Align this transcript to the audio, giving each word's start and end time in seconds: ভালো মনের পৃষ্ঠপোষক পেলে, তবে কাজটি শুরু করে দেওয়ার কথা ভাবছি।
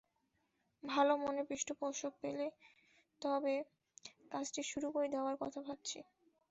ভালো 0.83 1.13
মনের 1.17 1.45
পৃষ্ঠপোষক 1.49 2.13
পেলে, 2.21 2.47
তবে 3.21 3.55
কাজটি 4.31 4.61
শুরু 4.71 4.87
করে 4.91 5.07
দেওয়ার 5.07 5.35
কথা 5.41 5.59
ভাবছি। 5.67 5.99